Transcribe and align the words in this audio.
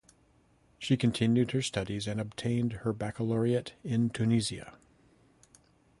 She 0.79 0.97
continued 0.97 1.51
her 1.51 1.61
studies 1.61 2.07
and 2.07 2.19
obtained 2.19 2.73
her 2.73 2.91
baccalaureate 2.91 3.73
in 3.83 4.09
Tunisia. 4.09 4.75